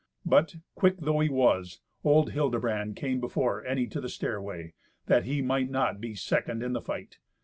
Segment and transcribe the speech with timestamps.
[0.25, 4.73] But, quick though he was, old Hildebrand came before any to the stair way,
[5.05, 7.19] that he might not be second in the fight.